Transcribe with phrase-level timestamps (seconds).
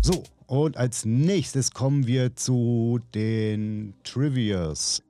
[0.00, 5.02] So, und als nächstes kommen wir zu den Trivias.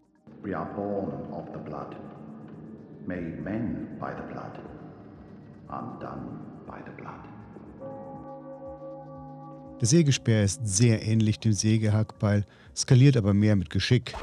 [0.42, 1.96] We are born of the blood,
[3.06, 4.60] made men by the blood,
[5.68, 7.24] undone by the blood.
[9.84, 14.14] Der Sägespeer ist sehr ähnlich dem Sägehackbeil, skaliert aber mehr mit Geschick.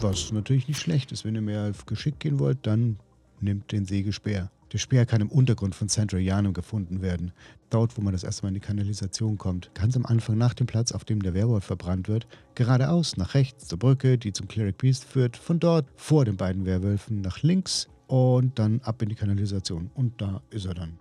[0.00, 1.24] Was natürlich nicht schlecht ist.
[1.24, 2.98] Wenn ihr mehr auf Geschick gehen wollt, dann
[3.40, 4.50] nehmt den Sägespeer.
[4.72, 7.30] Der Speer kann im Untergrund von Central Janum gefunden werden.
[7.70, 9.70] Dort, wo man das erste Mal in die Kanalisation kommt.
[9.74, 12.26] Ganz am Anfang nach dem Platz, auf dem der Werwolf verbrannt wird.
[12.56, 15.36] Geradeaus nach rechts zur Brücke, die zum Cleric Beast führt.
[15.36, 19.88] Von dort vor den beiden Werwölfen nach links und dann ab in die Kanalisation.
[19.94, 20.98] Und da ist er dann.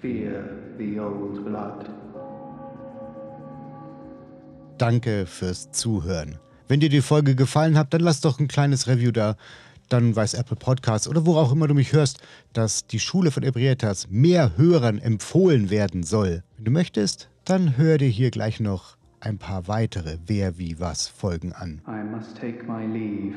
[0.00, 0.42] Fear
[0.78, 2.09] the old blood.
[4.80, 6.38] Danke fürs Zuhören.
[6.66, 9.36] Wenn dir die Folge gefallen hat, dann lass doch ein kleines Review da.
[9.90, 12.22] Dann weiß Apple Podcasts oder wo auch immer du mich hörst,
[12.54, 16.44] dass die Schule von Ebrietas mehr Hörern empfohlen werden soll.
[16.56, 21.08] Wenn du möchtest, dann hör dir hier gleich noch ein paar weitere Wer wie was
[21.08, 21.82] Folgen an.
[21.86, 23.36] I must take my leave.